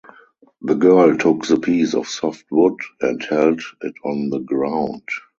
[0.61, 5.03] The girl took the piece of soft wood and held it on the ground.